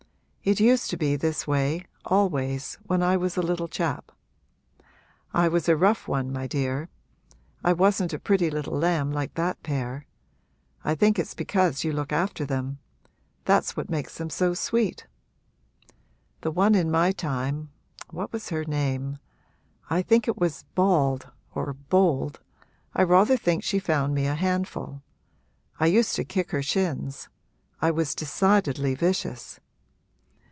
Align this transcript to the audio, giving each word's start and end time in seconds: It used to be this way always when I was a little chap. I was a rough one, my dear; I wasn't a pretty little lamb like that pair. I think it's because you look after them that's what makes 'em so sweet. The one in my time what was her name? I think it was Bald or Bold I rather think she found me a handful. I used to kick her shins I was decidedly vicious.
It 0.43 0.59
used 0.59 0.89
to 0.89 0.97
be 0.97 1.15
this 1.15 1.45
way 1.45 1.85
always 2.03 2.79
when 2.87 3.03
I 3.03 3.15
was 3.15 3.37
a 3.37 3.43
little 3.43 3.67
chap. 3.67 4.11
I 5.35 5.47
was 5.47 5.69
a 5.69 5.77
rough 5.77 6.07
one, 6.07 6.33
my 6.33 6.47
dear; 6.47 6.89
I 7.63 7.73
wasn't 7.73 8.11
a 8.11 8.17
pretty 8.17 8.49
little 8.49 8.75
lamb 8.75 9.11
like 9.11 9.35
that 9.35 9.61
pair. 9.61 10.07
I 10.83 10.95
think 10.95 11.19
it's 11.19 11.35
because 11.35 11.83
you 11.83 11.93
look 11.93 12.11
after 12.11 12.43
them 12.43 12.79
that's 13.45 13.77
what 13.77 13.91
makes 13.91 14.19
'em 14.19 14.31
so 14.31 14.55
sweet. 14.55 15.05
The 16.41 16.49
one 16.49 16.73
in 16.73 16.89
my 16.89 17.11
time 17.11 17.69
what 18.09 18.33
was 18.33 18.49
her 18.49 18.65
name? 18.65 19.19
I 19.91 20.01
think 20.01 20.27
it 20.27 20.39
was 20.41 20.65
Bald 20.73 21.29
or 21.53 21.73
Bold 21.73 22.39
I 22.95 23.03
rather 23.03 23.37
think 23.37 23.63
she 23.63 23.77
found 23.77 24.15
me 24.15 24.25
a 24.25 24.33
handful. 24.33 25.03
I 25.79 25.85
used 25.85 26.15
to 26.15 26.23
kick 26.25 26.49
her 26.49 26.63
shins 26.63 27.29
I 27.79 27.91
was 27.91 28.15
decidedly 28.15 28.95
vicious. 28.95 29.59